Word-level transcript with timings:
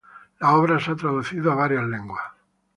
La 0.39 0.55
obra 0.55 0.79
se 0.79 0.89
ha 0.89 0.95
traducido 0.95 1.51
a 1.51 1.55
varias 1.55 1.83
lenguas. 1.87 2.23